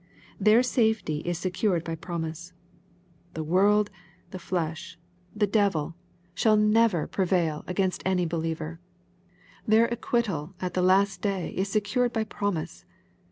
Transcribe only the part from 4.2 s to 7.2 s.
the flesh, and the devil, shall never